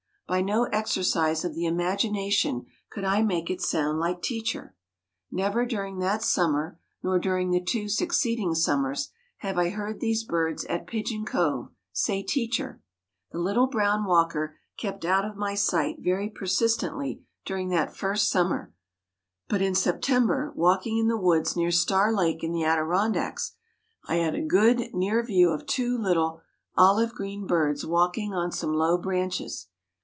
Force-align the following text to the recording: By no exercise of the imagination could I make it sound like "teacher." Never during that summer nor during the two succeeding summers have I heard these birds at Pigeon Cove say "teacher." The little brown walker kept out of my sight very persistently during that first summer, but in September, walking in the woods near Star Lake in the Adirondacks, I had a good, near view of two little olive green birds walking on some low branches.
By 0.27 0.39
no 0.39 0.63
exercise 0.67 1.43
of 1.43 1.55
the 1.55 1.65
imagination 1.65 2.65
could 2.89 3.03
I 3.03 3.21
make 3.21 3.49
it 3.49 3.59
sound 3.59 3.99
like 3.99 4.21
"teacher." 4.21 4.73
Never 5.29 5.65
during 5.65 5.99
that 5.99 6.23
summer 6.23 6.79
nor 7.03 7.19
during 7.19 7.51
the 7.51 7.61
two 7.61 7.89
succeeding 7.89 8.55
summers 8.55 9.09
have 9.39 9.57
I 9.57 9.71
heard 9.71 9.99
these 9.99 10.23
birds 10.23 10.63
at 10.67 10.87
Pigeon 10.87 11.25
Cove 11.25 11.67
say 11.91 12.23
"teacher." 12.23 12.81
The 13.33 13.39
little 13.39 13.67
brown 13.67 14.05
walker 14.05 14.55
kept 14.77 15.03
out 15.03 15.25
of 15.25 15.35
my 15.35 15.53
sight 15.53 15.97
very 15.99 16.29
persistently 16.29 17.25
during 17.43 17.67
that 17.71 17.93
first 17.93 18.29
summer, 18.29 18.73
but 19.49 19.61
in 19.61 19.75
September, 19.75 20.53
walking 20.55 20.97
in 20.97 21.09
the 21.09 21.17
woods 21.17 21.57
near 21.57 21.71
Star 21.71 22.13
Lake 22.15 22.41
in 22.41 22.53
the 22.53 22.63
Adirondacks, 22.63 23.57
I 24.07 24.15
had 24.15 24.35
a 24.35 24.41
good, 24.41 24.93
near 24.93 25.21
view 25.25 25.49
of 25.49 25.65
two 25.65 25.97
little 25.97 26.39
olive 26.77 27.11
green 27.11 27.45
birds 27.47 27.85
walking 27.85 28.33
on 28.33 28.53
some 28.53 28.71
low 28.71 28.97
branches. 28.97 29.67